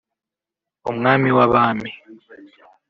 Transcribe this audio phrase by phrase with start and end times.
[0.89, 1.91] Umwami w’Abami